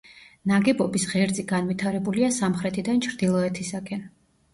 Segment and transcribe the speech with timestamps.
[0.51, 4.03] ნაგებობის ღერძი განვითარებულია სამხრეთიდან ჩრდილოეთისაკენ.